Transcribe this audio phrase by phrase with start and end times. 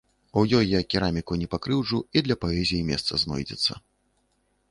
[0.41, 3.71] У ёй я кераміку не пакрыўджу і для паэзіі месца знойдзецца.